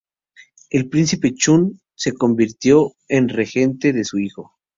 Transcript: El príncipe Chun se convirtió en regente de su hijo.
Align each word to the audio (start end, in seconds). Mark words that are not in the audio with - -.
El 0.71 0.89
príncipe 0.89 1.35
Chun 1.35 1.79
se 1.93 2.13
convirtió 2.13 2.93
en 3.07 3.29
regente 3.29 3.93
de 3.93 4.03
su 4.03 4.17
hijo. 4.17 4.55